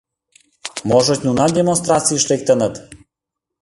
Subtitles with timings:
[0.89, 2.73] Можыч, нунат демонстрацийыш лектыныт.